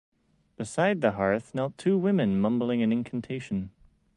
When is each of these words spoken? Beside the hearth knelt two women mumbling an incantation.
Beside 0.55 1.01
the 1.01 1.11
hearth 1.11 1.53
knelt 1.53 1.77
two 1.77 1.95
women 1.95 2.41
mumbling 2.41 2.81
an 2.81 2.91
incantation. 2.91 3.69